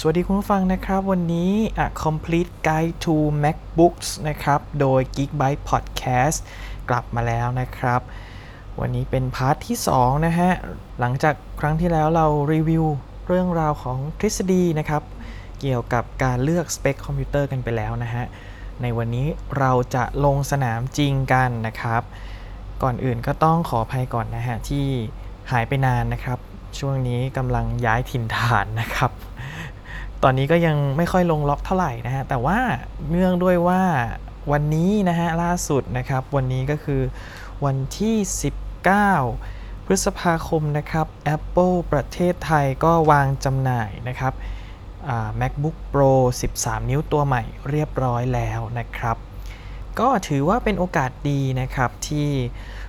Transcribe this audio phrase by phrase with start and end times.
[0.00, 1.52] สวัสดีคุณผู้ฟังนะครับ วันนี้
[1.84, 6.38] A Complete Guide to MacBooks นะครับ โดย Geekbyte Podcast
[6.88, 8.00] กลับมาแล้วนะครับ
[8.80, 10.50] วันนี้เป็น part ที่2นะฮะ
[11.00, 12.84] หลังจากครั้งที่แล้วเรารีวิว
[13.26, 15.02] เรื่องราวของทฤษฎีนะครับ
[15.60, 18.24] เกี่ยวกับการเลือกสเปคคอมพิวเตอร์กันไปแล้วนะฮะ
[18.82, 19.26] ในวันนี้
[19.58, 22.02] เราจะลงสนามจริงกันนะครับ
[22.82, 24.86] ก่อนอื่นก็ต้องขออภัยก่อนนะฮะ ที่
[25.50, 26.38] หายไปนานนะครับ
[26.78, 29.12] ช่วงนี้กำลังย้ายถิ่นฐานนะครับ
[30.22, 32.58] ตอนนี้ก็ยังไม่ค่อยลงล็อกเท่าไหร่นะฮะ แต่ว่า
[33.10, 33.82] เนื่องด้วยว่า
[34.52, 37.02] วันนี้นะฮะล่าสุดนะครับ วันนี้ก็คือ
[37.64, 38.16] วันที่
[39.04, 44.32] 19 พฤษภาคมนะครับ Apple ประเทศไทยก็วางจำหน่ายนะครับ
[45.40, 46.12] MacBook Pro
[46.52, 49.16] 13 นิ้วตัวใหม่เรียบร้อยแล้วนะครับ
[50.00, 52.28] ก็ถือว่าเป็นโอกาสดีนะครับที่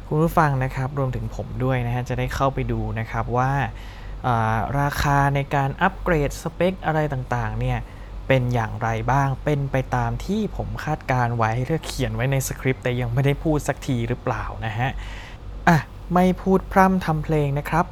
[0.07, 3.51] คุณผู้ฟังนะครับรวมถึงผมด้วยนะฮะจะได้เข้าไปดูนะครับว่า
[4.79, 7.79] ราคาในการอัปเกรดสเปคอะไรต่างๆเนี่ย
[8.27, 14.89] เป็นอย่างไรบ้าง เป็นไปตามที่ผมคาดการไว้หรือเขียนไว้ในสคริปต์แต่ยังไม่ได้พูดสักทีหรือเปล่านะฮะ
[15.67, 15.77] อะ
[16.13, 17.85] ไม่พูดพร่ำทำเพลงนะครับ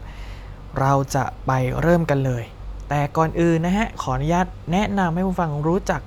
[0.79, 1.51] เราจะไป
[1.81, 2.43] เริ่มกันเลย
[2.89, 6.01] แต่ก่อนอื่นนะฮะ ขออนุญาตแนะนำให้ผู้ฟังรู้จัก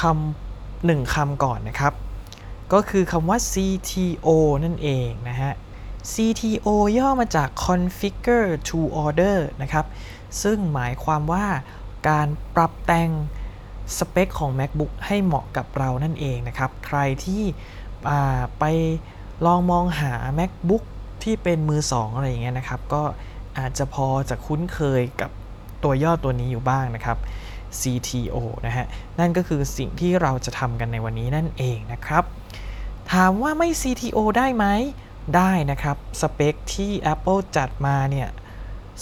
[0.00, 1.92] คำหนึ่งคำก่อนนะครับ
[2.72, 4.28] ก็คือคำว่า CTO
[4.64, 5.52] นั่นเองนะฮะ
[6.12, 9.86] CTO ย่อมาจาก Configure to Order นะครับ
[10.42, 11.46] ซึ่งหมายความว่า
[12.08, 13.10] การปรับแต่ง
[13.98, 17.42] สเปคของ MacBook ให้เหมาะกับเรานั่นเองนะครับ ใครที่
[18.58, 18.64] ไป
[19.46, 20.84] ลองมองหา MacBook
[21.22, 23.02] ที่เป็นมือ 2 อะไรอย่างเงี้ยนะครับ ก็
[23.58, 25.30] อาจจะพอจะคุ้นเคยกับ
[25.82, 27.18] ตัวย่อตัวนี้อยู่บ้างนะครับ
[27.80, 28.86] CTO นะฮะ
[29.18, 32.24] นั่นก็คือสิ่งที่เราจะทำกันในวันนี้นั่นเองนะครับ
[33.12, 34.66] ถามว่าไม่ CTO ได้ไหม
[35.36, 38.28] ได้นะครับ สเปคที่ Apple จัดมาเนี่ย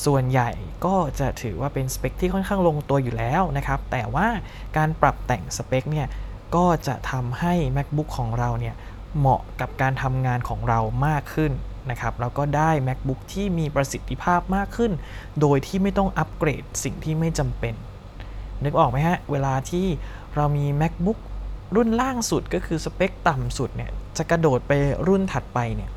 [0.05, 0.51] ส่วนใหญ่
[0.85, 4.29] ก็จะถือว่าเป็นสเปคที่ค่อนข้างลงตัวอยู่แล้วนะครับ แต่ว่า
[4.77, 6.09] การปรับแต่งสเปคเนี่ย
[6.55, 8.75] ก็จะทำให้ MacBook ของเราเนี่ย
[9.19, 11.53] เหมาะกับการทำงานของเรามากขึ้น
[11.91, 14.93] นะครับ แล้วก็ได้ MacBook ที่มีประสิทธิภาพมากขึ้น
[15.41, 17.75] โดยที่ไม่ต้องอัปเกรดสิ่งที่ไม่จำเป็น
[18.65, 19.87] นึกออกไหมฮะ เวลาที่
[20.37, 21.19] เรามี MacBook
[21.77, 24.73] รุ่นล่างสุดก็คือสเปคต่ำสุดเนี่ย จะกระโดดไป
[25.09, 25.91] รุ่นถัดไปเนี่ย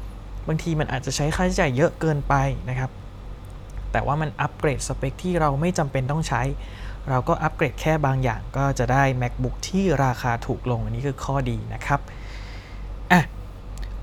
[0.48, 2.34] บางทีมันอาจจะใช้ค่าใช้จ่ายเยอะเกินไป
[2.70, 2.92] นะครับ
[3.92, 6.42] แต่ว่ามันอัปเกรดสเปคที่เราไม่จำเป็นต้องใช้
[7.10, 12.00] เราก็อัปเกรดแค่บางอย่างก็จะได้ MacBook ที่ราคาถูกลง อันนี้คือข้อดีนะครับ
[13.12, 13.22] อะ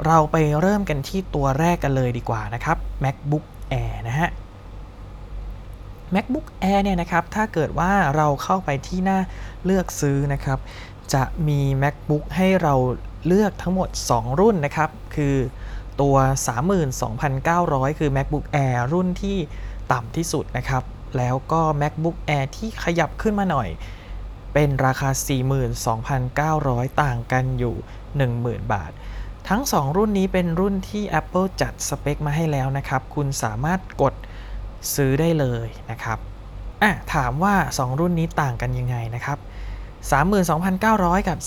[0.07, 4.31] เราไปเริ่มกันที่ตัวแรกกันเลยดีกว่านะครับ MacBook Air นะฮะ
[6.15, 9.19] MacBook Air เนี่ยนะครับ ถ้าเกิดว่าเราเข้าไปที่หน้า
[9.65, 10.59] เลือกซื้อนะครับ
[11.15, 12.75] จะมี MacBook ให้เรา
[13.27, 15.37] เลือกทั้งหมด 2 รุ่นนะครับ คือ
[16.01, 16.17] ตัว
[17.27, 19.37] 32,900 คือ MacBook Air รุ่นที่
[19.93, 20.83] ต่ำที่สุดนะครับ
[21.17, 23.69] แล้วก็ MacBook Air ที่ขยับขึ้นมาหน่อย
[24.55, 25.11] เป็นราคา
[26.05, 27.75] 42,900 ต่างกันอยู่
[28.25, 28.93] 10,000 บาท
[29.49, 34.15] ทั้ง 2 รุ่นนี้เป็นรุ่นที่ Apple จัดสเปคมาให้แล้วนะครับ คุณสามารถกด
[34.95, 36.19] ซื้อได้เลยนะครับ
[36.83, 39.39] อะถามว่า 2 รุ่นนี้ต่างกันยังไงนะครับ
[40.07, 41.39] 32,900 กับ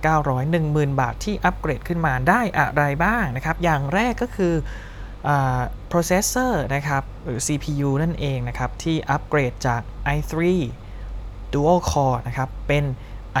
[0.00, 4.54] 42,900 10,000 บาทที่อัปเกรดขึ้นมาได้อะไรบ้างนะครับ อย่างแรกก็คือ
[5.90, 9.82] processor นะครับ หรือ CPU นั่นเองนะครับ ที่อัปเกรดจาก
[10.16, 10.32] i3
[11.52, 12.84] dual core นะครับ เป็น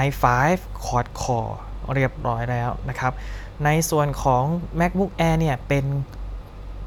[0.06, 0.24] i5
[0.84, 1.54] quad core
[1.94, 3.12] เรียบร้อยแล้วนะครับ
[3.64, 4.44] ในส่วนของ
[4.80, 5.84] MacBook Air เนี่ย เป็น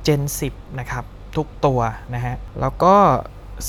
[0.05, 0.21] Gen
[0.51, 1.03] 10 นะครับ
[1.35, 1.79] ทุกตัว
[2.15, 2.95] นะฮะ แล้วก็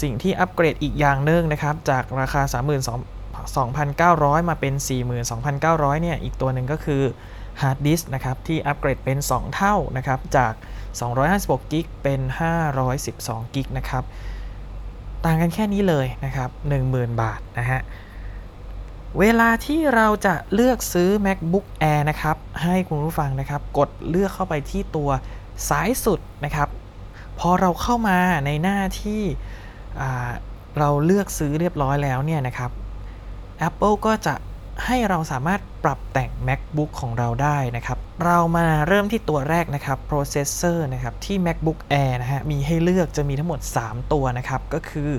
[0.01, 2.43] สิ่งที่อัปเกรดอีกอย่างหนึ่งนะครับ จากราคา
[2.85, 3.16] 32
[3.79, 4.75] 2,900 มาเป็น
[5.39, 7.03] 42,900 เนี่ย อีกตัวหนึ่งก็คือ
[7.61, 10.53] ฮาร์ดดิสก์นะครับ ที่อัปเกรดเป็น 2 เท่านะครับ จาก
[11.13, 12.21] 256 gig เป็น
[12.87, 14.05] 512กิกนะครับ
[15.25, 16.51] ต่างกันแค่นี้เลยนะครับ
[16.87, 17.81] 10,000 บาทนะฮะ
[19.21, 25.11] เวลาที่เราจะเลือกซื้อ MacBook Air นะครับ ให้คุณผู้ฟังนะครับ กดเลือกเข้าไปที่ตัว
[25.69, 26.69] ซ้ายสุดนะครับ
[27.39, 29.23] พอเราเข้ามาในหน้าที่
[30.79, 32.71] เราเลือกซื้อเรียบร้อยแล้วเนี่ยนะครับ
[33.69, 34.35] Apple ก็จะ
[34.87, 45.11] ให้เราสามารถปรับแต่ง MacBook ของเราได้นะครับ เรามาเริ่มที่ตัวแรกนะครับ processor นะครับที่ MacBook Air นะฮะมีให้เลือกจะมีทั้งหมด 3 ตัวนะครับ ก็คือ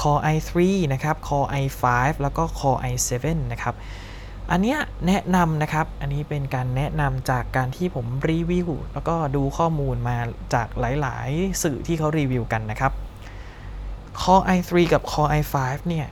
[0.00, 0.52] Core i3
[0.92, 1.84] นะครับ Core i5
[2.22, 3.74] แล้วก็ Core i7 นะครับ
[4.50, 10.18] อันเนี้ยแนะนำนะครับ อันนี้เป็นการแนะนำจากการที่ผมรีวิว แล้วก็ดูข้อมูลมา
[10.54, 12.92] จากหลาย ๆ สื่อที่เขารีวิวกันนะครับ
[14.20, 15.56] Core i3 กับ Core i5
[15.88, 16.06] เนี่ย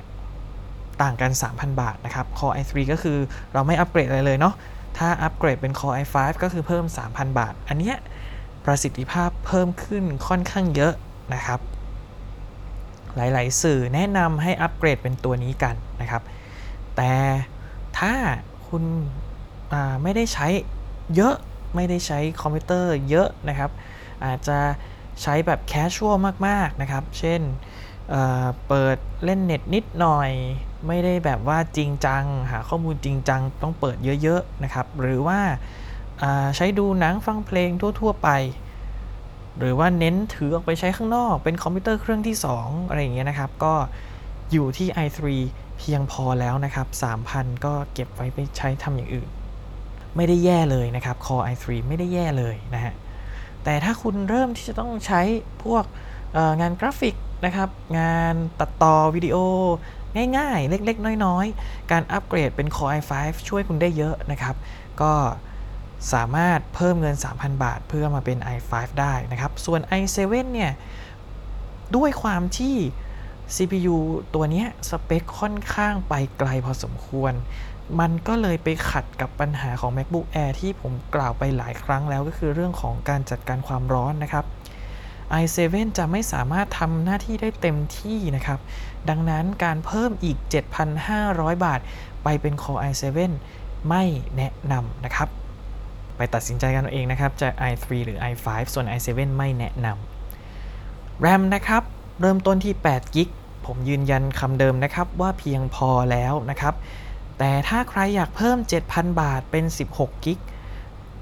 [1.02, 3.18] ต่างกัน 3,000 บาทนะครับ Core i3 ก็คือ
[3.52, 4.54] เราไม่อัปเกรดอะไรเลยเนาะ
[4.98, 7.96] ถ้าอัปเกรดเป็น Core i5 ก็คือเพิ่ม 3,000 บาท อันเนี้ย
[8.64, 10.94] ประสิทธิภาพเพิ่มขึ้นค่อนข้างเยอะ
[11.34, 11.60] นะครับ
[13.16, 16.22] หลาย ๆ สื่อแนะนำให้อัปเกรดเป็นตัวนี้กันนะครับ
[16.96, 17.12] แต่
[17.98, 18.12] ถ้า
[18.68, 18.84] คุณ
[20.02, 20.46] ไม่ได้ใช้
[21.14, 21.34] เยอะ
[21.74, 23.70] ไม่ได้ใช้คอมพิวเตอร์เยอะนะครับ
[24.24, 24.58] อาจจะ
[25.22, 26.16] ใช้แบบ casual
[26.46, 27.40] มาก ๆ นะครับ เช่น
[28.10, 30.30] เเปิดเล่นเน็ตนิดหน่อย
[30.86, 35.40] ไม่ได้แบบว่าจริงจัง หาข้อมูลจริงจัง ต้องเปิดเยอะๆนะครับ หรือว่า
[36.56, 37.70] ใช้ดูหนังฟังเพลง
[38.00, 38.28] ทั่ว ๆ ไป
[39.58, 43.74] หรือว่าเน้นถือออกไปใช้ข้างนอก เป็นคอมพิวเตอร์เครื่องที่ 2 อะไรอย่างเงี้ยนะครับ ก็
[44.52, 45.18] อยู่ที่ i3
[45.78, 46.86] เพียงพอแล้วนะครับ
[47.26, 49.28] 3,000 ก็เก็บไว้ไปใช้ทำอย่างอื่น
[50.16, 52.94] ไม่ได้แย่เลยนะครับ Core i3 ไม่ได้แย่เลยนะฮะ
[53.64, 55.20] แต่ถ้าคุณเริ่มที่จะต้องใช้
[55.64, 55.84] พวก
[56.60, 57.14] งานกราฟิก
[57.44, 59.36] นะครับ งานตัดต่อวิดีโอ
[60.36, 63.12] ง่ายๆ เล็กๆ น้อยๆ การอัปเกรดเป็น Core i5
[63.48, 64.54] ช่วยคุณได้เยอะนะครับ
[65.02, 65.12] ก็
[66.12, 70.18] สามารถเพิ่มเงิน 3,000 บาท เพื่อมาเป็น i5 ได้นะครับ ส่วน i7
[70.52, 70.72] เนี่ย
[71.96, 72.76] ด้วยความที่
[73.54, 73.96] CPU
[74.34, 77.32] ตัวนี้สเปคค่อนข้างไปไกลพอสมควร
[78.00, 84.44] มันก็เลยไปขัดกับปัญหาของ MacBook Air ที่ผมกล่าวไปหลายครั้งแล้วก็คือเรื่องของการจัดการความร้อนนะครับ
[85.42, 88.58] i7 จะไม่สามารถทำหน้าที่ได้เต็มที่นะครับ
[89.08, 90.36] ดังนั้นการเพิ่มอีก
[91.00, 91.80] 7,500 บาท
[92.24, 93.04] ไปเป็น Core i7
[93.88, 94.02] ไม่
[94.36, 95.28] แนะนำนะครับ
[96.16, 101.82] ไปตัดสินใจกันเองนะครับ จะ i3 หรือ i5 ส่วน i7 ไม่แนะนำ RAM นะครับ
[102.20, 103.28] เริ่มต้นที่8กิก
[103.66, 106.74] ผมยืนยันคำเดิมนะครับว่าเพียงพอแล้วนะครับ
[107.38, 108.58] แต่ถ้าใครอยากเพิ่ม
[108.88, 109.64] 7,000 บาทเป็น
[109.94, 110.38] 16กิก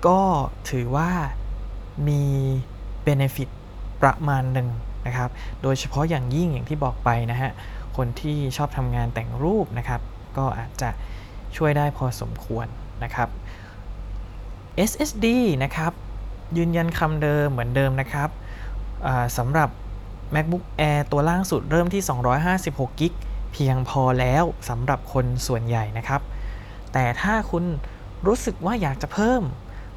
[0.06, 0.20] ก็
[0.70, 1.10] ถือว่า
[2.08, 2.22] มี
[3.06, 3.50] benefit
[4.02, 4.68] ประมาณหนึ่ง
[5.06, 5.30] นะครับ
[5.62, 7.50] โดยเฉพาะอย่างยิ่งอย่างที่บอกไปนะฮะ
[7.96, 10.00] คนที่ชอบทำงานแต่งรูปนะครับ
[10.36, 10.90] ก็อาจจะ
[11.56, 12.66] ช่วยได้พอสมควร
[13.04, 13.28] นะครับ
[14.90, 15.26] SSD
[15.64, 15.92] นะครับ
[16.56, 18.28] ยืนยันคำเดิมเหมือนเดิมนะครับ
[19.38, 19.68] สำหรับ
[20.34, 22.02] MacBook Air ตัวล่างสุดเริ่มที่
[22.50, 23.12] 256กิก
[23.52, 26.20] เพียงพอแล้วสำหรับคนส่วนใหญ่นะครับ
[26.92, 27.64] แต่ถ้าคุณ
[28.26, 29.42] รู้สึกว่าอยากจะเพิ่ม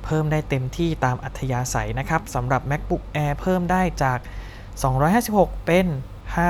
[0.05, 4.19] เพิ่มได้เต็มที่ตามอัธยาศัยนะครับสำหรับ MacBook Air เพิ่มได้จาก
[4.93, 5.87] 256 เป็น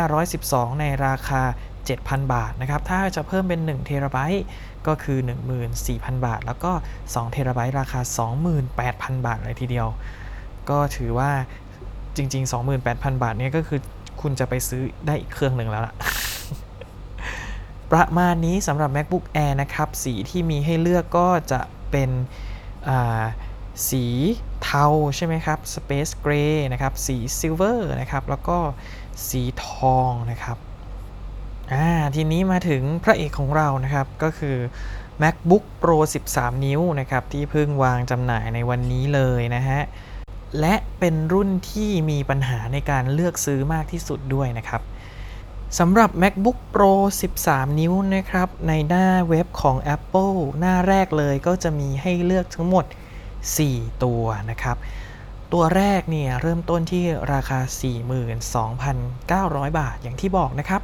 [0.07, 1.41] 512 ในราคา
[1.87, 4.45] 7,000 บาทนะครับถ้าจะเพิ่มเป็น1เทราไบต์
[4.87, 5.19] ก็คือ
[5.71, 6.71] 14,000 บาท แล้วก็
[7.05, 7.99] 2เทราไบต์ราคา
[8.63, 9.87] 28,000 บาทเลยทีเดียว
[10.69, 11.31] ก็ถือว่า
[12.15, 12.51] จริง ๆ
[12.83, 13.79] 28,000 บาทเนี่ยก็คือ
[14.21, 15.93] คุณจะไปซื้อได้อีกเครื่องหนึ่งแล้วล่ะ
[17.91, 21.61] ประมาณนี้สำหรับ MacBook Air นะครับ สีที่มีให้เลือกก็จะ
[21.91, 22.09] เป็น
[23.89, 24.05] สี
[24.63, 24.85] เทา
[25.15, 28.57] ใช่ไหมครับ Space Gray นะครับ สี Silver นะครับ แล้วก็
[29.29, 29.67] สีท
[29.97, 30.57] องนะครับ
[31.73, 34.57] อ่า ทีนี้มาถึงพระเอกของเรานะครับ ก็คือ
[35.21, 35.97] MacBook Pro
[36.31, 39.81] 13 นิ้วนะครับ ที่เพิ่งวางจำหน่ายในวันนี้เลยนะฮะ
[40.59, 44.81] และเป็นรุ่นที่มีปัญหาในการเลือกซื้อมากที่สุดด้วยนะครับ
[45.77, 46.91] สำหรับ MacBook Pro
[47.35, 52.85] 13 นิ้วนะครับ ในหน้าเว็บของ Apple หน้าแรกเลยก็จะมีให้เลือกทั้งหมด
[53.43, 54.77] 4 ตัวนะครับ
[55.53, 57.59] ตัวแรกเนี่ยเริ่มต้นที่ราคา
[58.89, 60.81] 42,900 บาทอย่างที่บอกนะครับ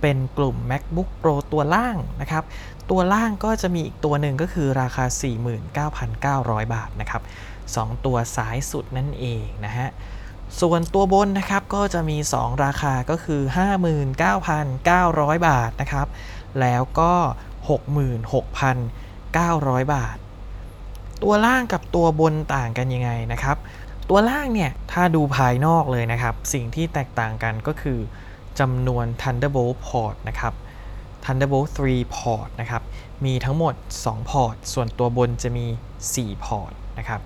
[0.00, 2.44] เป็นกลุ่ม MacBook Pro ตัวล่างนะครับ
[2.90, 5.04] ตัวล่างก็จะมีอีกตัวหนึ่งก็คือราคา
[5.84, 7.22] 49,900 บาทนะครับ
[7.64, 9.88] 2 ตัวซ้ายสุดนั่นเองนะฮะ
[10.60, 13.40] ส่วนตัวบนนะครับก็จะมี 2 ราคาก็คือ
[14.22, 16.06] 59,900 บาทนะครับ
[16.60, 17.12] แล้วก็
[18.68, 20.16] 66,900 บาท
[21.22, 23.56] ตัวล่างกับตัวบนต่างกันยังไงนะครับ
[24.10, 27.98] ตัวล่างเนี่ยถ้าดูภายนอกเลยนะครับ สิ่งที่แตกต่างกันก็คือ
[28.60, 30.54] จำนวน Thunderbolt port นะครับ
[31.24, 32.82] Thunderbolt 3 port นะครับ
[33.24, 35.66] มีทั้งหมด 2 พอร์ต ส่วนตัวบนจะมี
[36.06, 37.20] 4 พอร์ตนะครับ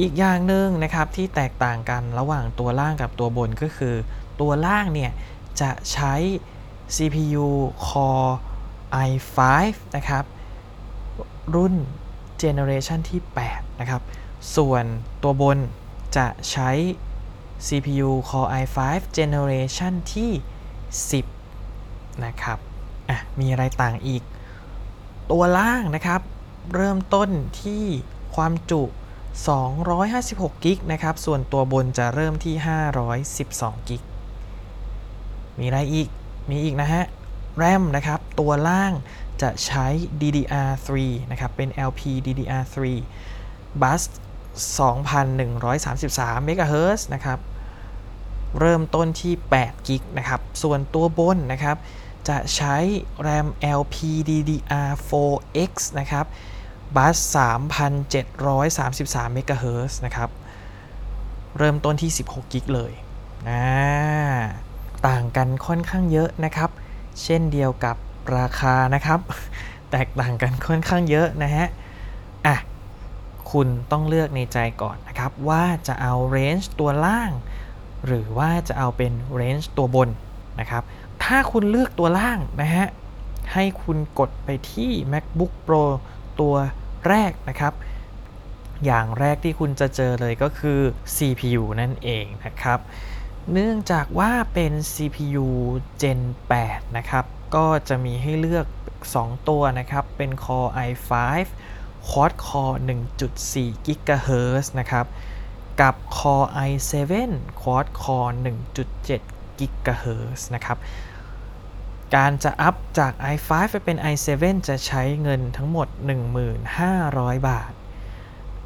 [0.00, 3.94] อีกอย่างหนึ่งนะครับที่แตกต่างกันระหว่างตัวล่างกับตัวบนก็คือ
[4.40, 5.12] ตัวล่างเนี่ย
[5.60, 6.14] จะใช้
[6.94, 7.48] CPU
[7.86, 8.32] Core
[9.08, 9.38] i5
[9.96, 10.24] นะครับ
[11.54, 11.74] รุ่น
[12.38, 14.02] เจเนอเรชันที่ 8 นะครับ
[14.56, 14.84] ส่วน
[15.22, 15.58] ตัวบน
[16.16, 16.70] จะใช้
[17.66, 18.78] CPU Core i5
[19.18, 20.30] Generation ที่
[21.46, 22.58] 10 นะครับ
[23.08, 24.22] อะ มีอะไรต่างอีก
[25.30, 26.20] ตัวล่างนะครับ
[26.74, 27.28] เริ่มต้น
[27.62, 27.84] ที่
[28.34, 28.82] ความจุ
[29.36, 32.54] 256กิกนะครับ ส่วนตัวบนจะเริ่มที่
[33.20, 34.02] 512กิก
[35.58, 36.08] มีอะไรอีก
[36.50, 37.04] มีอีกนะฮะ
[37.62, 38.92] RAM นะครับ ตัวล่าง
[39.42, 39.86] จะใช้
[40.20, 40.88] DDR3
[41.30, 42.76] นะครับ เป็น LP DDR3
[43.82, 44.02] bus
[44.78, 47.38] 2,133 MHz นะครับ
[48.58, 51.76] เริ่มต้นที่8กิกนะครับ ส่วนตัวบนนะครับ
[52.28, 52.76] จะใช้
[53.26, 53.46] RAM
[53.80, 53.96] LP
[54.28, 56.26] DDR4X นะครับ
[56.96, 57.16] บัส
[58.16, 60.30] 3,733 เมกะเฮิร์นะครับ
[61.58, 62.92] เริ่มต้นที่ 16 กิกเลย
[63.48, 63.64] นะ
[65.06, 66.70] ต่างกันค่อนข้างเยอะนะครับ
[67.22, 67.96] เช่นเดียวกับ
[68.36, 69.20] ราคานะครับ
[69.90, 71.66] แตกต่างกันค่อนข้างเยอะนะฮะ
[72.46, 72.56] อะ
[73.50, 77.30] คุณต้องเลือกในใจก่อนนะครับ ว่าจะเอาเรนจ์ตัวล่าง
[78.06, 80.08] หรือว่าจะเอาเป็นเรนจ์ตัวบน
[80.60, 80.82] นะครับ
[81.24, 82.86] ถ้าคุณเลือกตัวล่างนะฮะ
[83.52, 85.84] ให้คุณกดไปที่ macbook pro
[86.40, 86.54] ตัว
[87.08, 87.74] แรกนะครับ
[88.84, 90.80] อย่างแรกที่คุณจะเจอเลยก็คือ
[91.14, 92.78] CPU นั่นเองนะครับ
[93.52, 95.48] เนื่องจากว่าเป็น CPU
[96.02, 96.20] Gen
[96.58, 98.66] 8 นะครับ ก็จะมีให้เลือก
[99.06, 101.12] 2 ตัวนะครับ เป็น Core i5
[102.08, 102.76] Quad Core
[103.26, 105.06] 1.4 GHz นะครับ
[105.80, 106.94] กับ Core i7
[107.60, 108.32] Quad Core
[108.88, 110.78] 1.7 GHz นะครับ
[112.16, 115.88] การจะอัพจาก i5 ไปเป็น i7 จะใช้เงินทั้งหมด
[116.66, 117.72] 1,500 บาท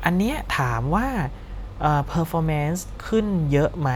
[0.04, 1.08] อันเนี้ยถามว่า
[2.12, 3.90] performance ขึ้นเยอะไหม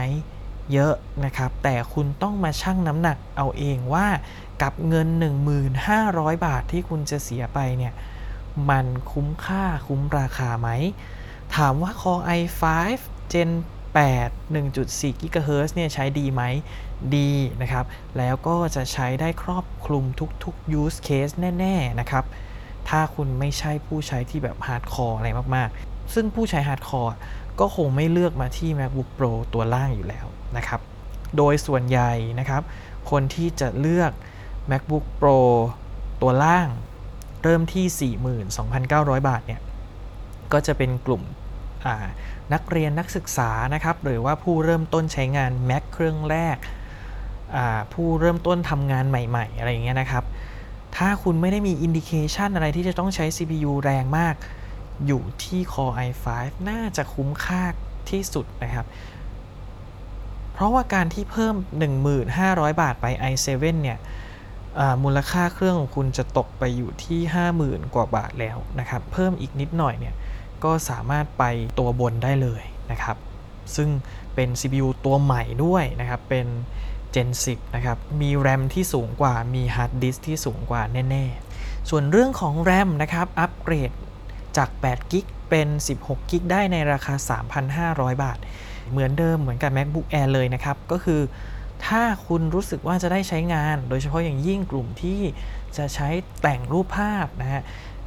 [0.73, 0.93] เยอะ
[1.25, 4.07] นะครับ แต่คุณต้องมาชั่งน้ำหนักเอาเองว่า
[4.61, 5.07] กับเงิน
[5.75, 7.93] 1,500 บาทที่คุณจะเสียไปเนี่ย
[8.69, 10.69] มันคุ้มค่าคุ้มราคาไหม
[11.55, 12.63] ถามว่า Core i5
[13.33, 13.51] Gen
[13.93, 16.43] 8 1.4 GHz เนี่ยใช้ดีไหม
[17.15, 17.31] ดี
[17.61, 17.85] นะครับ
[18.17, 20.03] แล้วก็จะใช้ได้ครอบคลุม
[20.43, 22.23] ทุกๆ use case แน่ ๆ นะครับ
[22.89, 27.15] ถ้าคุณไม่ใช่ผู้ใช้ที่แบบ hardcore อะไรมากๆ ซึ่งผู้ใช้ hardcore
[27.59, 30.25] ก็คงไม่เลือกมาที่ MacBook Pro ตัวล่างอยู่แล้ว
[30.57, 30.81] นะครับ
[31.37, 32.61] โดยส่วนใหญ่นะครับ
[33.11, 34.11] คนที่จะเลือก
[34.71, 35.39] MacBook Pro
[36.21, 36.67] ตัวล่าง
[37.43, 38.13] เริ่มที่
[38.67, 39.61] 42,900 บาทเนี่ย
[40.53, 41.23] ก็จะเป็นกลุ่ม
[42.53, 46.57] นักเรียนนักศึกษานะครับ หรือว่าผู้เริ่มต้นใช้งาน Mac เครื่องแรก
[47.93, 50.23] ผู้เริ่มต้นทำงานใหม่ ๆ อะไรอย่างเงี้ยนะครับ
[50.97, 54.35] ถ้าคุณไม่ได้มี indication อะไรที่จะต้องใช้ CPU แรงมาก
[55.05, 56.25] อยู่ที่ Core i5
[56.69, 57.63] น่าจะคุ้มค่า
[58.09, 58.85] ที่สุดนะครับ
[60.53, 61.55] เพราะว่าการที่เพิ่ม
[62.17, 63.47] 1,500 บาทไป i7
[63.83, 63.99] เนี่ย
[65.03, 67.19] มูลค่าเครื่องของคุณจะตกไปอยู่ที่
[67.57, 70.15] 50,000 กว่าบาทแล้วนะครับ เพิ่มอีกนิดหน่อยเนี่ย
[70.65, 71.43] ก็สามารถไป
[71.79, 73.17] ตัวบนได้เลยนะครับ
[73.75, 73.89] ซึ่ง
[74.35, 76.47] เป็น CPU ตัวใหม่ด้วยนะครับ เป็น
[77.15, 81.25] Gen 10 นะครับ มี RAM ที่สูงกว่า มี Hard Disk ที่สูงกว่าแน่
[81.57, 83.91] ๆ ส่วนเรื่องของ RAM นะครับ อัปเกรด
[84.57, 85.67] จาก8 g b เป็น
[86.01, 87.13] 16 g b ได้ในราคา
[88.13, 88.37] 3,500 บาท
[88.91, 91.21] เหมือนเดิมเหมือนกับ MacBook Air เลยนะครับ ก็คือ
[91.85, 95.19] ถ้าคุณรู้สึกว่าจะได้ใช้งาน โดยเฉพาะอย่างยิ่งกลุ่มที่
[95.77, 96.09] จะใช้
[96.41, 97.61] แต่งรูปภาพนะฮะ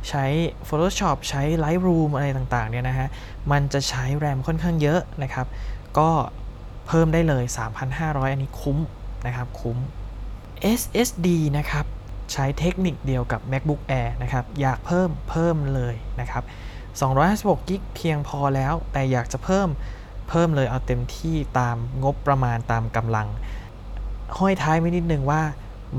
[0.09, 0.25] ใช้
[0.69, 3.09] Photoshop ใช้ Lightroom อะไรต่างๆเนี่ยนะฮะ
[3.53, 5.47] มันจะใช้แรมค่อนข้างเยอะนะครับ
[5.99, 6.11] ก็
[6.87, 7.45] เพิ่มได้เลย
[7.89, 8.79] 3,500 อันนี้คุ้ม
[9.27, 9.79] นะครับ คุ้ม
[10.81, 11.29] SSD
[11.59, 11.87] นะครับ
[12.33, 16.45] ใช้เทคนิคเดียวกับ MacBook Air นะครับ อยากเพิ่มเพิ่มเลยนะครับ
[17.11, 19.69] 256กิกเพียงพอแล้ว แต่อยากจะเพิ่ม
[20.29, 23.29] เพิ่มเลยเอาเต็มที่ตามงบประมาณตามกำลัง
[24.39, 25.43] ห้อยท้ายไว้นิดนึงว่า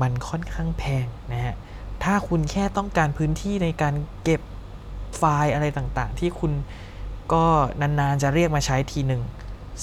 [0.02, 1.54] มันค่อนข้างแพงนะฮะ
[2.04, 3.94] ถ้าคุณแค่ต้องการพื้นที่ในการ
[4.24, 4.40] เก็บ
[5.16, 6.52] ไฟล์อะไรต่างๆ ที่คุณ
[7.32, 7.44] ก็
[7.80, 9.22] นานๆจะเรียกมาใช้ทีหนึ่ง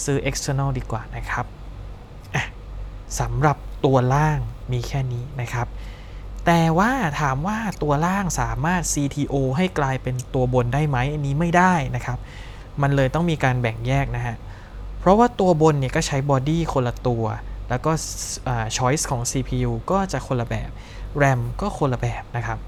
[0.03, 1.45] ซื้อ external ดีกว่านะครับ
[3.19, 4.39] สำหรับตัวล่าง
[4.71, 5.67] มีแค่นี้นะครับ
[6.45, 12.17] แต่ว่าถามว่าตัวล่างสามารถ CTO ให้กลายเป็นตัวบนได้ไหมอันนี้ไม่ได้นะครับ
[12.81, 14.35] มันเลยต้องมีการแบ่งแยกนะฮะ
[14.99, 17.23] เพราะว่าตัวบนเนี่ยก็ใช้บอดี้คนละตัว
[17.69, 17.91] แล้วก็
[18.77, 20.69] choice ของ CPU ก็จะคนละแบบ
[21.21, 22.59] RAM ก็คนละแบบนะครับ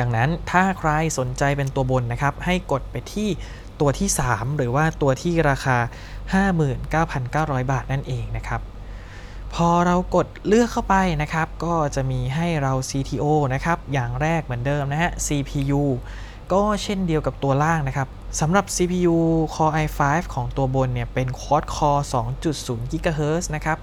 [0.00, 3.28] ดังนั้นถ้าใครสนใจเป็นตัวบนนะครับ ให้กดไปที่
[3.80, 5.76] ตัวที่ 3 หรือว่าตัวที่ราคา
[6.54, 8.60] 59,900 บาทนั่นเองนะครับ
[9.54, 13.24] พอเรากดเลือกเข้าไปนะครับ ก็จะมีให้เรา CTO
[13.54, 15.82] นะครับ อย่างแรกเหมือนเดิมนะฮะ CPU
[16.52, 18.08] ก็เช่นเดียวกับตัวล่างนะครับ
[18.40, 19.16] สำหรับ CPU
[19.54, 20.00] Core i5
[20.34, 22.02] ของตัวบนเนี่ย เป็น Quad Core
[22.46, 23.78] 2.0 GHz นะครับ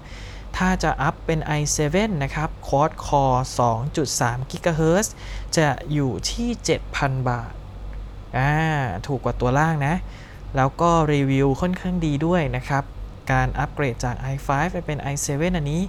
[0.56, 3.40] ถ้าจะอัพเป็น i7 นะครับ Quad Core
[3.98, 5.08] 2.3 GHz
[5.56, 6.48] จะอยู่ที่
[6.88, 7.52] 7,000 บาท
[8.36, 8.52] อ่า
[9.06, 9.94] ถูกกว่าตัวล่างนะ
[10.56, 12.84] แล้วก็รีวิวค่อนข้างดีด้วยนะครับ
[13.32, 15.82] การอัปเกรดจาก i5 ไปเป็น i7 อันนี้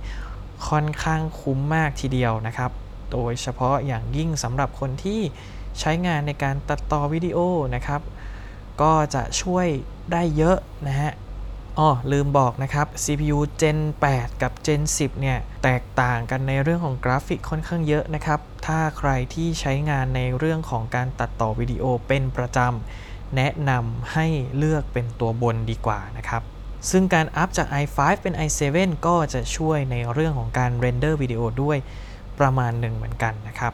[0.70, 2.72] ค่อนข้างคุ้มมากทีเดียวนะครับ
[3.12, 5.22] โดยเฉพาะอย่างยิ่งสำหรับคนที่
[5.80, 7.38] ใช้งานในการตัดต่อวิดีโอ
[7.76, 8.02] นะครับ
[8.82, 9.68] ก็จะช่วย
[10.12, 11.12] ได้เยอะนะฮะ
[11.80, 13.80] อ๋อลืมบอกนะครับ CPU Gen
[14.12, 24.28] 8 กับ Gen 10 เนี่ย แตกต่างกันในเรื่องของกราฟิกค่อนข้างเยอะนะครับ ถ้าใครที่ใช้งานในเรื่องของการตัดต่อวิดีโอเป็นประจำ แนะนำให้
[24.58, 26.42] เลือกเป็นตัวบนดีกว่านะครับ
[26.90, 28.78] ซึ่งการอัพจาก i5 เป็น i7
[29.08, 31.78] ก็จะช่วยในเรื่องของการ render วิดีโอด้วย
[32.40, 33.74] ประมาณหนึ่งเหมือนกันนะครับ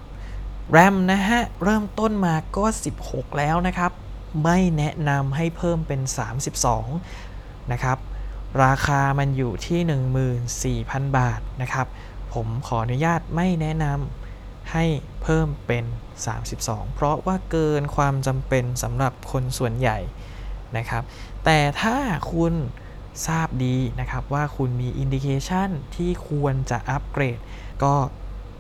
[0.76, 2.66] RAM นะฮะ เริ่มต้นมาก็
[3.02, 3.92] 16 แล้วนะครับ
[4.44, 6.02] ไม่แนะนำให้เพิ่มเป็น
[6.48, 7.29] 32
[7.72, 7.98] นะครับ
[8.64, 11.88] ราคามันอยู่ที่ 14,000 บาทนะครับ
[12.34, 14.86] ผมขออนุญาตไม่แนะนำให้
[15.24, 15.86] เพิ่มเป็น
[16.40, 19.98] 32 เพราะว่าเกินความจำเป็นสำหรับคนส่วนใหญ่
[20.78, 21.04] นะครับ
[21.46, 21.98] แต่ถ้า
[22.34, 22.54] คุณ
[23.28, 27.40] ทราบดีนะครับว่าคุณมี indication ที่ควรจะอัปเกรด
[27.84, 27.94] ก็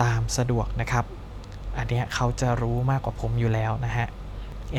[0.03, 1.05] ตามสะดวกนะครับ
[1.77, 4.07] อันนี้เขาจะรู้มากกว่าผมอยู่แล้วนะฮะ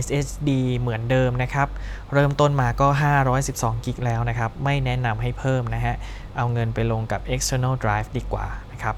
[0.04, 1.68] SSD เหมือนเดิมนะครับ
[2.12, 2.88] เริ่มต้นมาก็
[3.36, 5.94] 512 กิกแล้วนะครับ ไม่แนะนำให้เพิ่มนะฮะ
[6.36, 8.96] เอาเงินไปลงกับ external drive ดีกว่านะครับ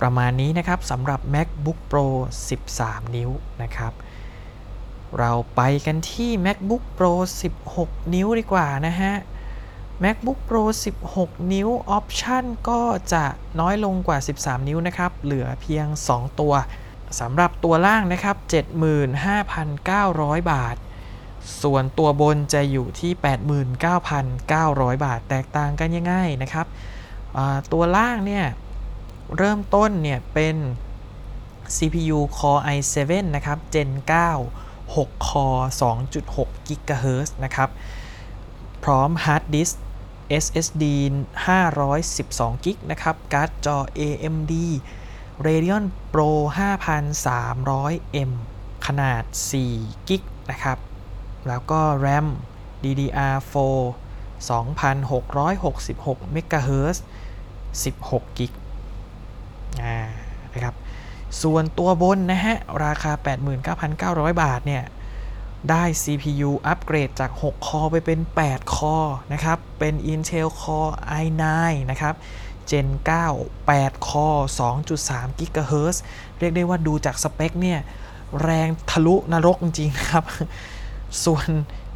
[0.00, 2.06] ประมาณนี้นะครับสำหรับ MacBook Pro
[2.60, 3.30] 13 นิ้ว
[3.62, 3.92] นะครับ
[5.18, 7.12] เราไปกันที่ MacBook Pro
[7.64, 9.14] 16 นิ้วดีกว่านะฮะ
[10.04, 10.62] MacBook Pro
[11.06, 12.80] 16 นิ้วออปชันก็
[13.12, 13.24] จะ
[13.60, 16.54] น้อยลงกว่า 13 นิ้วนะครับ เหลือเพียง 2 ตัว
[17.20, 18.36] สำหรับตัวล่างนะครับ
[19.22, 20.76] 75,900 บาท
[21.62, 23.12] ส่วนตัวบนจะอยู่ที่
[24.08, 26.66] 89,900 บาท แตกต่างกันยังไงนะครับ
[27.72, 28.44] ตัวล่างเนี่ย
[29.36, 30.56] เริ่มต้นเนี่ยเป็น
[31.76, 33.90] CPU Core i7 นะครับ Gen
[34.52, 37.70] 9 6 Core 2.6 GHz นะครับ
[38.84, 39.76] พร้อม Hard Disk
[40.44, 40.84] SSD
[41.54, 44.52] 512 g b นะครับ การ์ดจอ AMD
[45.46, 48.30] Radeon Pro 5300M
[48.86, 49.22] ขนาด
[49.66, 50.78] 4กิกนะครับ
[51.48, 52.26] แล้วก็ RAM
[52.82, 53.76] DDR4
[54.48, 56.96] 2666 MHz
[57.84, 58.52] 16กิก
[60.52, 60.74] นะครับ
[61.42, 63.12] ส่วนตัวบนนะฮะ ราคา
[63.76, 64.84] 89,900 บาทเนี่ย
[65.70, 68.96] ได้ CPU อัปเกรดจาก 6 คอไปเป็น 8 คอ
[69.32, 71.44] นะครับ เป็น Intel Core i9
[71.90, 72.14] นะครับ
[72.70, 72.88] Gen
[73.30, 75.96] 9 8คอ2.3 GHz
[76.38, 77.80] เรียกได้ว่าดูจากสเปคเนี่ย
[78.42, 80.24] แรงทะลุนรกจริงๆครับ
[81.24, 81.46] ส่วน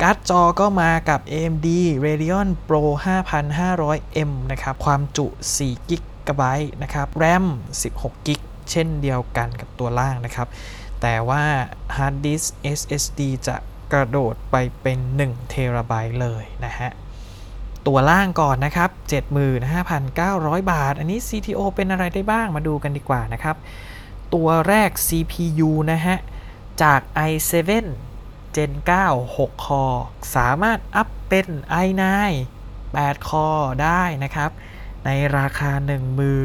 [0.03, 1.69] การ์ดจอก็มากับ AMD
[2.05, 5.27] Radeon Pro 5500M นะครับ ความจุ
[5.57, 5.91] 4 g
[6.41, 6.43] b
[6.83, 7.47] นะครับ RAM
[7.83, 8.41] 16 g b
[8.71, 10.49] เช่นเดียวกันกับตัวล่างนะครับ
[11.03, 11.45] แต่ว่า
[11.97, 12.47] Hard Disk
[12.79, 13.57] SSD จะ
[13.93, 15.55] กระโดดไปเป็น1 t
[15.91, 16.91] b เลยนะฮะ
[17.87, 18.91] ตัวล่างก่อนนะครับ
[19.61, 23.57] 75,900 บาท อันนี้ CTO เป็นอะไรได้บ้างมาดูกันดีกว่านะครับ
[24.35, 26.17] ตัวแรก CPU นะฮะ
[26.83, 27.55] จาก i7
[28.57, 29.85] Gen 9 6 คอ
[30.37, 31.49] สามารถอัพเป็น
[31.87, 32.05] i9
[32.65, 33.49] 8 คอ
[33.83, 34.51] ได้นะครับ
[35.05, 35.71] ในราคา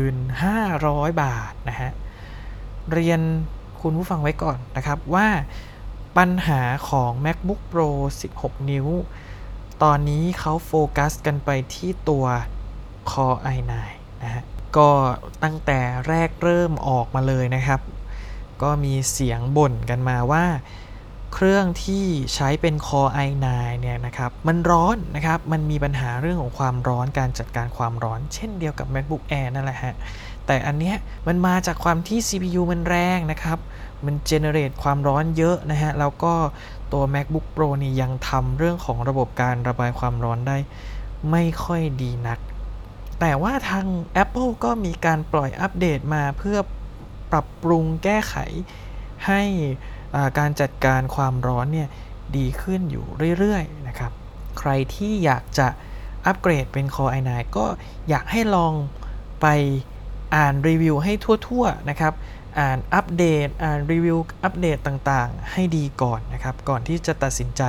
[0.06, 1.92] 1,500 บาทนะฮะ
[2.92, 3.22] เรียน
[3.82, 5.28] คุณผู้ฟังไว้ก่อนนะครับว่า
[6.18, 7.90] ปัญหาของ MacBook Pro
[8.32, 8.88] 16 นิ้ว
[9.84, 12.26] ตอนนี้เขาโฟกัสกันไปที่ตัว
[13.12, 13.74] Core i9
[14.24, 14.44] นะฮะ
[14.78, 14.90] ก็
[15.44, 17.82] ตั้งแต่แรกเริ่มออกมาเลยนะครับ
[18.62, 20.46] ก็มีเสียงบ่นกันมาว่า
[21.34, 23.48] เครื่องที่ใช้เป็น Core i9
[23.82, 29.96] เนี่ยนะครับ มันร้อนนะครับ มันมีปัญหาเรื่องของความร้อนการจัดการความร้อน เช่นเดียวกับ MacBook Air นั่นแหละฮะ
[30.46, 30.96] แต่อันเนี้ย
[31.28, 33.58] มันมาจากความที่ CPU มันแรงนะครับ
[34.06, 36.34] มันเจเนเรตความร้อนเยอะนะฮะ แล้วก็
[36.94, 40.58] ตัว MacBook Pro นี่ยังทำเรื่องของระบบการระบายความร้อนได้
[41.32, 42.40] ไม่ค่อยดีนัก
[43.20, 43.86] แต่ว่าทาง
[44.24, 46.58] Apple ก็มีการปล่อยอัปเดตมาเพื่อ
[47.32, 48.36] ปรับปรุงแก้ไข
[49.28, 49.42] ให้
[50.40, 51.90] การจัดการความร้อนเนี่ย
[52.38, 53.06] ดีขึ้นอยู่
[53.40, 54.12] เรื่อยๆนะครับ
[54.60, 55.68] ใครที่อยากจะ
[56.26, 57.66] อัปเกรดเป็น Core i9 ก็
[58.10, 58.74] อยากให้ลอง
[59.42, 59.48] ไป
[60.36, 61.14] อ่านรีวิวให้
[61.48, 62.14] ทั่วๆนะครับ
[62.60, 67.64] อ่านอัปเดต อ่านรีวิวอัปเดตต่างๆ ให้ดีก่อนนะครับ ก่อนที่จะตัดสินใจ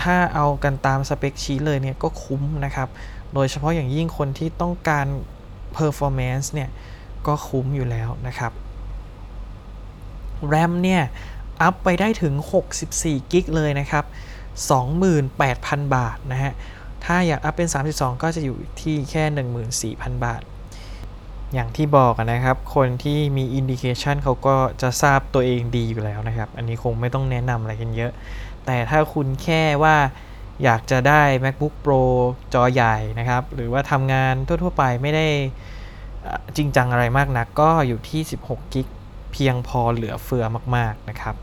[0.00, 2.88] ถ้าเอากันตามสเปคชี้เลยเนี่ยก็คุ้มนะครับ
[3.34, 5.06] โดยเฉพาะอย่างยิ่งคนที่ต้องการ
[5.76, 6.70] performance เนี่ย
[7.26, 8.52] ก็คุ้มอยู่แล้วนะครับ
[10.52, 11.02] RAM เนี่ย
[11.62, 12.34] อัพไปได้ถึง
[12.82, 14.04] 64กิกเลยนะครับ
[14.98, 16.52] 28,000 บาทนะฮะ
[17.04, 19.24] ถ้าอยากอัพเป็น 32 ก็จะอยู่ที่แค่
[19.94, 20.42] 14,000 บาท
[21.54, 28.12] อย่างที่บอกนะครับ คนที่มี indication เขาก็จะทราบตัวเองดีอยู่แล้วนะครับ อันนี้คงไม่ต้องแนะนำอะไรกันเยอะ
[28.66, 29.96] แต่ถ้าคุณแค่ว่า
[30.64, 32.02] อยากจะได้ MacBook Pro
[32.54, 35.26] จอใหญ่นะครับ หรือว่าทำงานทั่ว ๆ ไปไม่ได้
[36.56, 38.86] จริงจังอะไรมากนัก ก็อยู่ที่ 16 gig
[39.32, 40.44] เพียงพอเหลือเฟือ
[40.76, 41.34] มาก ๆ นะครับ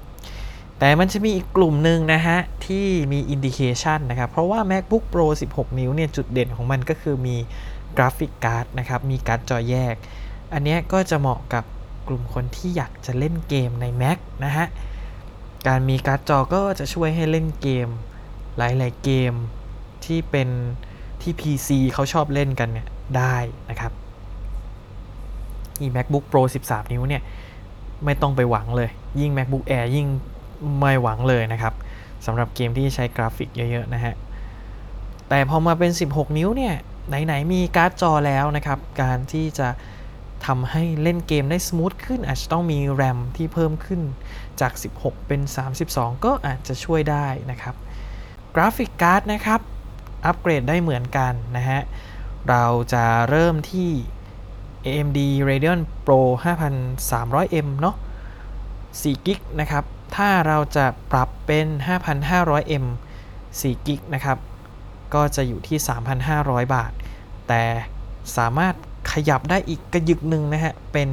[0.80, 7.36] แต่มันจะมีอีกกลุ่มหนึ่งนะฮะ ที่มี indication นะครับ เพราะว่า MacBook Pro 16 นิ้วเนี่ย จุดเด่นของมันก็คือมี
[7.98, 9.96] graphic card นะครับ มีการ์ดจอแยก
[10.54, 11.64] อันนี้ก็จะเหมาะกับ
[12.08, 14.68] กลุ่มคนที่อยากจะเล่นเกมใน Mac นะฮะ
[15.68, 17.88] การมีการ์ดจอก็จะช่วยให้เล่นเกม
[18.58, 19.34] หลาย ๆ เกม
[20.06, 20.50] ที่เป็น
[21.22, 23.36] ที่ PC เขาชอบเล่นกันเนี่ยได้
[23.70, 23.92] นะครับ
[25.80, 27.24] อี MacBook Pro 13 นิ้วเนี่ย
[28.06, 30.08] ไม่ต้องไปหวังเลย ยิ่ง MacBook Air ยิ่ง
[30.80, 31.74] ไม่หวังเลยนะครับ
[32.26, 34.14] สำหรับเกมที่ใช้กราฟิกเยอะ ๆ นะฮะ
[35.30, 36.76] แต่พอมาเป็น 16 นิ้วเนี่ย
[37.08, 39.68] ไหนๆมีการ์ดจอแล้วนะครับ การที่จะ
[40.46, 44.02] ทำให้เล่นเกมได้ smooth ขึ้น อาจจะต้องมี RAM ที่เพิ่มขึ้น
[44.62, 45.42] จาก 16 เป็น
[45.84, 47.76] 32 ก็อาจจะช่วยได้นะครับ
[48.56, 49.60] graphic card นะครับ
[50.26, 51.82] อัปเกรดได้เหมือนกันนะฮะ
[52.50, 53.90] เราจะเริ่มที่
[54.86, 57.96] AMD Radeon Pro 5300M เนาะ
[58.62, 59.84] 4 g b นะครับ
[60.16, 62.86] ถ้าเราจะปรับเป็น 5500M
[63.60, 64.38] 4 g b นะครับ
[65.14, 65.78] ก็จะอยู่ที่
[66.26, 66.92] 3,500 บาท
[67.48, 67.64] แต่
[68.38, 68.76] สามารถ
[69.12, 71.10] ขยับได้อีกกระยึกหนึ่งนะฮะ เป็น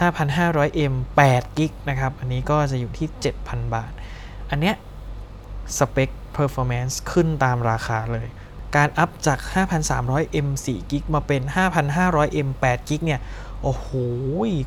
[0.00, 3.08] 5,500M 8 g b นะครับ อันนี้ก็จะอยู่ที่
[3.42, 3.92] 7,000 บาท
[4.50, 4.76] อันเนี้ย
[5.78, 8.28] สเปค performance ขึ้นตามราคาเลย
[8.76, 13.20] การอัพจาก 5,300M 4 g b มาเป็น 5,500M 8 g b เนี่ย
[13.62, 13.88] โอ้โห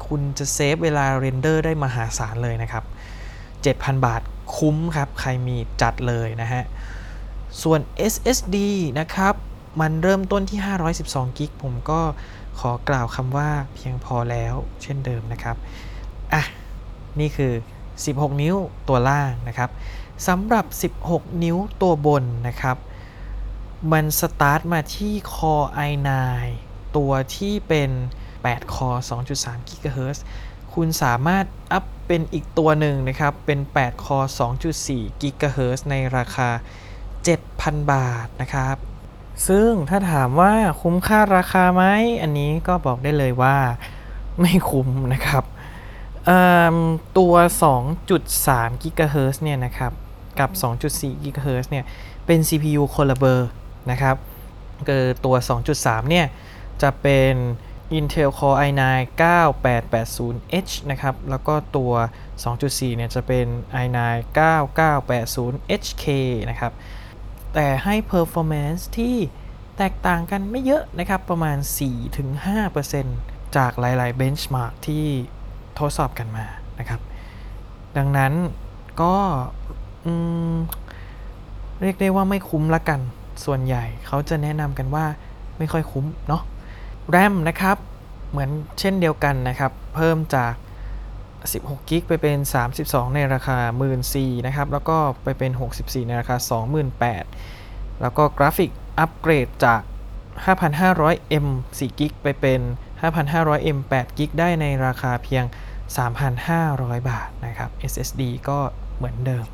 [0.07, 2.83] คุณจะเซฟเวลาเรนเดอร์ได้มหาศาลเลยนะครับ
[3.45, 4.21] 7,000 บาท
[4.55, 6.63] คุ้มครับ ใครมีจัดเลยนะฮะ
[7.61, 7.79] ส่วน
[8.13, 8.57] SSD
[8.99, 9.33] นะครับ
[9.81, 10.59] มันเริ่มต้นที่
[10.99, 12.01] 512 g b ผมก็
[12.59, 15.55] ขอกล่าวคำว่าเพียงพอแล้วเช่นเดิมนะครับ
[16.33, 16.43] อะ
[17.19, 17.53] นี่คือ
[17.97, 18.55] 16 นิ้ว
[18.87, 19.69] ตัวล่างนะครับ
[20.27, 20.65] สำหรับ
[21.05, 22.77] 16 นิ้วตัวบนนะครับ
[23.91, 26.11] มันสตาร์ทมาที่ Core i9
[26.97, 27.89] ตัวที่เป็น
[28.33, 30.19] 8 Core 2.3 GHz
[30.73, 34.29] คุณสามารถอัพเป็นอีกตัวหนึ่งนะครับ เป็น 8 Core
[34.79, 36.49] 2.4 GHz ในราคา
[37.25, 38.77] 7,000 บาทนะครับ
[39.47, 41.83] ซึ่งถ้าถามว่าคุ้มค่าราคาไหม
[42.21, 43.57] อันนี้ก็บอกได้เลยว่า
[44.41, 45.43] ไม่คุ้มนะครับ
[47.17, 47.33] ตัว
[48.05, 49.91] 2.3 GHz เนี่ยนะครับ
[50.39, 50.49] กับ
[50.91, 51.85] 2.4 GHz เนี่ย
[52.25, 53.49] เป็น CPU คนละเบอร์
[53.91, 54.15] นะครับ
[54.87, 55.35] เกิดตัว
[55.73, 56.25] 2.3 เนี่ย
[56.81, 57.33] จะเป็น
[57.97, 58.83] Intel Core i9
[59.21, 61.91] 9880H นะครับ แล้วก็ตัว
[62.43, 63.45] 2.4 เนี่ย จะเป็น
[63.83, 63.99] i9
[64.37, 66.05] 9980HK
[66.49, 66.73] นะครับ
[67.53, 69.15] แต่ให้ performance ที่
[69.77, 71.57] แตกต่างกันไม่เยอะนะครับ ประมาณ
[72.37, 75.05] 4-5%จากหลาย ๆ benchmark ที่
[75.79, 76.45] ทดสอบกันมา
[76.79, 77.01] นะครับ
[77.97, 78.33] ดังนั้น
[79.01, 79.15] ก็
[81.81, 82.99] เรียกได้ว่าไม่คุ้มละกัน
[83.45, 85.05] ส่วนใหญ่เขาจะแนะนำกันว่า
[85.57, 86.41] ไม่ค่อยคุ้มเนาะ
[87.09, 87.77] แรมนะครับ
[88.29, 90.53] เหมือนเช่นเดียวกันนะครับ เพิ่มจาก
[91.53, 92.37] 16กิกไปเป็น
[92.77, 93.57] 32 ในราคา
[94.01, 96.37] 14,000นะครับ แล้วก็ไปเป็น 64 ในราคา
[97.19, 99.81] 28,000 แล้วก็กราฟิกอัปเกรดจาก
[100.45, 102.61] 5,500M 4กิกไปเป็น
[103.01, 105.43] 5,500M 8กิกได้ในราคาเพียง
[106.47, 108.59] 3,500 บาทนะครับ SSD ก็
[108.97, 109.45] เหมือนเดิม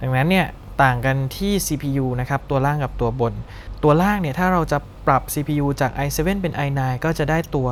[0.00, 0.46] ดังนั้นเนี่ย
[0.82, 3.34] ต่างกันที่ CPU นะครับ ตัวล่างกับตัวบน
[3.82, 7.68] ตัวล่างเนี่ย ถ้าเราจะ ปรับ CPU จาก i7 เป็น i9 ก็จะได้ตัว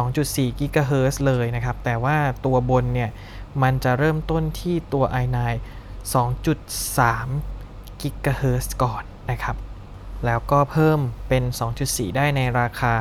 [0.00, 3.10] 2.4 GHz เลยนะครับ แต่ว่าตัวบนเนี่ย
[3.62, 5.38] มันจะเริ่มต้นที่ตัว i9
[6.14, 9.56] 2.3 GHz ก่อนนะครับ
[10.26, 11.42] แล้วก็เพิ่มเป็น
[11.80, 12.92] 2.4 ได้ในราคา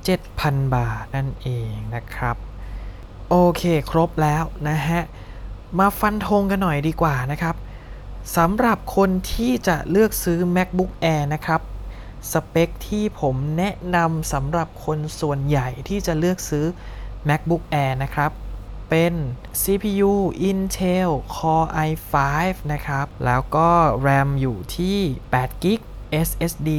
[0.00, 2.36] 7,000 บาทนั่นเองนะครับ
[3.28, 5.02] โอเคครบแล้วนะฮะ
[5.78, 7.56] มาฟันธงกันหน่อยดีกว่านะครับ
[8.36, 11.60] สำหรับคนที่จะเลือกซื้อ MacBook Air นะครับ
[12.32, 16.66] สเปคที่ผมแนะนำสำหรับคนส่วนใหญ่ที่จะเลือกซื้อ
[17.28, 18.30] MacBook Air นะครับ
[18.90, 19.14] เป็น
[19.62, 20.12] CPU
[20.50, 22.14] Intel Core i5
[22.72, 23.70] นะครับ แล้วก็
[24.06, 24.98] RAM อยู่ที่
[25.32, 25.80] 8 g b
[26.28, 26.70] SSD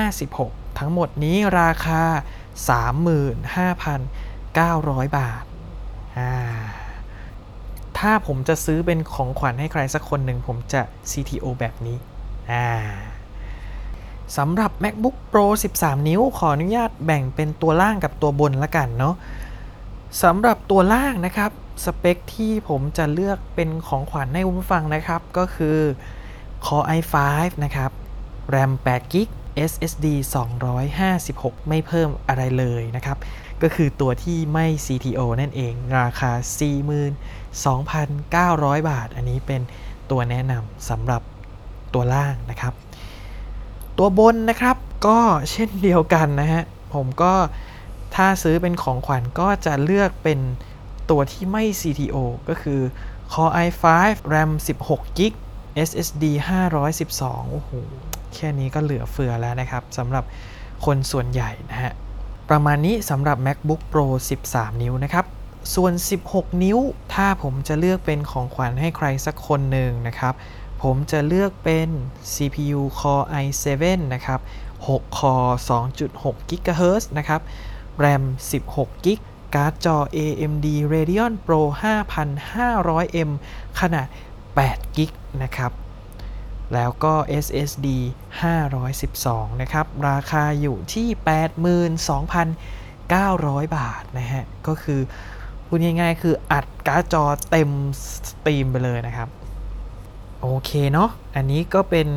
[0.00, 2.02] 256 ทั้งหมดนี้ราคา
[3.60, 6.32] 35,900 บาทา
[7.98, 11.96] ถ้าผมจะซื้อเป็นของขวัญให้ใครสักคนหนึ่งผมจะ CTO แบบนี้
[12.50, 12.68] อ่า
[14.36, 19.14] สำหรับ MacBook Pro 13 นิ้ว ขออนุญาตแบ่งเป็นตัวล่างกับตัวบนละกันเนาะ
[20.22, 21.50] สำหรับตัวล่างนะครับ
[21.84, 25.78] สเปคที่ผมจะเลือกเป็นของขวัญให้คุณผู้ฟังนะครับ ก็คือ
[26.64, 27.14] Core i5
[27.64, 27.90] นะครับ
[28.54, 29.28] RAM 8 g b
[29.70, 30.06] SSD
[30.88, 33.16] 256 ไม่เพิ่มอะไรเลยนะครับ
[33.62, 36.32] ก็คือตัวที่ไม่ CTO นั่นเอง ราคา
[38.80, 39.60] 42,900 บาท อันนี้เป็น
[40.10, 41.22] ตัวแนะนำสำหรับ
[41.94, 42.74] ตัวล่างนะครับ
[43.98, 44.76] ตัวบนนะครับ
[45.06, 45.18] ก็
[45.50, 46.62] เช่นเดียวกันนะฮะ
[46.94, 47.32] ผมก็
[48.14, 50.38] ถ้าซื้อเป็นของขวัญก็จะเลือกเป็น
[51.10, 52.16] ตัวที่ไม่ CTO
[52.48, 52.80] ก็คือ
[53.32, 53.84] Core i5
[54.32, 54.50] RAM
[54.84, 55.32] 16 g b
[55.88, 56.24] SSD
[56.88, 57.70] 512 โอ้โห
[58.34, 60.24] แค่นี้ก็เหลือเฟือแล้วนะครับสำหรับ
[60.84, 61.92] คนส่วนใหญ่นะฮะ
[62.50, 64.06] ประมาณนี้สำหรับ MacBook Pro
[64.44, 65.24] 13 นิ้วนะครับ
[65.74, 65.92] ส่วน
[66.28, 66.78] 16 นิ้ว
[67.14, 70.34] ถ้าผมจะเลือกเป็นของขวัญให้ใครสักคนหนึ่งนะครับ
[70.82, 71.88] ผมจะเลือกเป็น
[72.32, 74.40] CPU Core i7 นะครับ
[74.86, 75.52] 6 Core
[76.00, 77.40] 2.6 GHz นะครับ
[78.02, 78.22] RAM
[78.62, 79.18] 16 g b
[79.54, 83.30] การ์ดจอ AMD Radeon Pro 5500M
[83.80, 84.06] ขนาด
[84.56, 85.10] 8 g b
[85.42, 85.72] นะครับ
[86.74, 87.14] แล้วก็
[87.44, 87.88] SSD
[88.74, 91.08] 512 นะครับ ราคาอยู่ที่
[93.64, 95.00] 82,900 บาทนะฮะ ก็คือ
[95.66, 97.70] พูดง่ายๆ คืออัดการ์ดจอเต็ม
[98.28, 99.28] stream ไปเลยนะครับ
[100.42, 102.08] โอเคเนาะ อันนี้ก็เป็น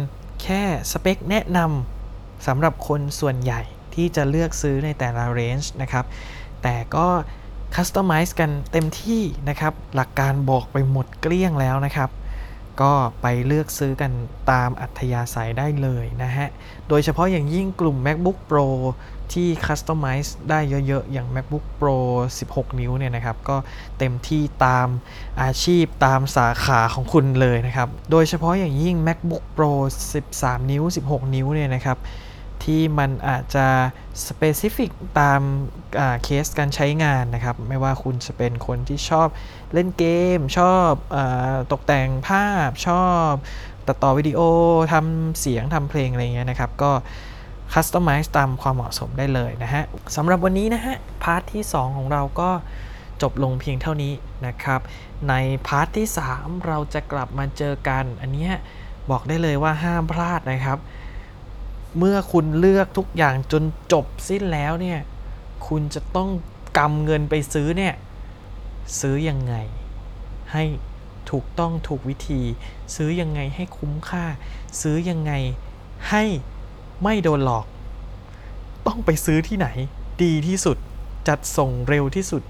[0.41, 0.61] แค่
[0.91, 3.61] สเปคแนะนำสำหรับคนส่วนใหญ่
[3.93, 6.05] ที่จะเลือกซื้อในแต่ละ range นะครับ
[6.63, 7.07] แต่ก็
[7.75, 12.09] customize กันเต็มที่นะครับ หลักการบอกไปหมดเกลี้ยงแล้วนะครับ
[12.81, 14.11] ก็ไปเลือกซื้อกัน
[14.51, 16.47] ตามอัธยาศัยได้เลยนะฮะ
[16.89, 18.67] โดยเฉพาะอย่างยิ่งกลุ่ม MacBook Pro
[19.33, 21.97] ที่คัสตอมไมซ์ได้เยอะๆ อย่าง MacBook Pro
[22.39, 23.57] 16 นิ้วเนี่ยนะครับ ก็
[23.99, 24.87] เต็มที่ตาม
[25.41, 29.73] อาชีพตามสาขาของคุณเลยนะครับ โดยเฉพาะอย่างยิ่ง MacBook Pro
[30.21, 31.99] 13 นิ้ว 16 นิ้วเนี่ยนะครับ
[32.63, 33.67] ที่มันอาจจะ
[34.27, 35.41] specific ตาม
[36.23, 39.27] เคสการใช้งานนะครับ ไม่ว่าคุณจะเป็นคนที่ชอบ
[39.73, 40.05] เล่นเก
[40.37, 41.17] ม ชอบอ
[41.71, 43.31] ตกแต่งภาพชอบ
[43.87, 44.39] ตัดต่อวิดีโอ
[44.93, 46.91] ทำเสียงทำเพลงอะไรเงี้ยนะครับ ก็
[47.73, 49.83] customize ตามความเหมาะสมได้เลยนะฮะ
[50.15, 52.49] สำหรับวันนี้นะฮะ part ที่ 2 ของเราก็
[53.21, 54.13] จบลงเพียงเท่านี้
[54.45, 54.81] นะครับ
[55.29, 55.33] ใน
[55.67, 58.49] part ที่ 3 เราจะกลับมาเจอกัน อันนี้
[59.09, 60.79] บอกได้เลยว่าห้ามพลาดนะครับ
[61.97, 64.99] เมื่อคุณเลือกทุกอย่างจนจบสิ้นแล้วเนี่ย
[65.67, 66.29] คุณจะต้อง
[66.77, 67.93] กำเงินไปซื้อเนี่ย
[68.99, 69.55] ซื้อยังไง
[70.51, 70.63] ให้
[71.31, 72.41] ถูกต้องถูกวิธี
[72.95, 74.25] ซื้อยังไงให้คุ้มค่า
[74.81, 75.33] ซื้อยังไง
[76.09, 76.23] ให้
[77.03, 77.65] ไม่โดนหลอก
[78.87, 79.67] ต้องไปซื้อที่ไหน
[80.23, 80.77] ดีที่สุด
[81.27, 82.43] จัดส่งเร็วที่สุด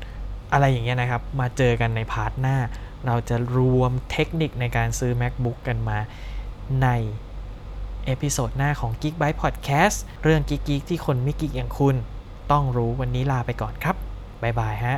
[0.53, 2.57] อะไรอย่างเงี้ยนะครับ มาเจอกันใน part หน้า
[3.05, 5.97] เราจะรวมเทคนิคในการซื้อ MacBook กันมา
[6.83, 6.87] ใน
[8.05, 11.95] episode หน้าของ Geek Byte Podcast เรื่อง geek ๆที่คนไม่ geek อย่างคุณ
[12.51, 13.95] ต้องรู้วันนี้ลาไปก่อนครับ
[14.41, 14.97] บ๊ายบายฮะ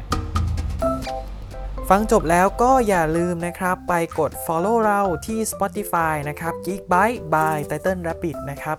[1.90, 8.78] ฟังจบแล้วก็อย่าลืมนะครับ ไปกด follow เราที่ Spotify นะครับ Geek Byte by Title Rabbit นะครับ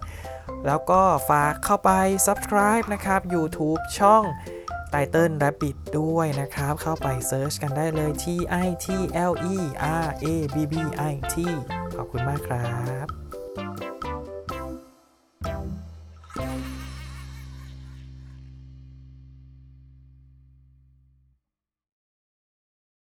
[0.66, 1.90] แล้วก็ฝากเข้าไป
[2.26, 4.24] subscribe นะครับ YouTube ช่อง
[4.92, 8.24] Title Rabbit ด้วยนะครับ เข้าไป search กันได้เลย T
[8.66, 8.86] I T
[9.30, 9.56] L E
[10.04, 10.74] R A B B
[11.12, 11.34] I T
[11.96, 12.68] ขอบคุณมากครั
[13.04, 13.08] บ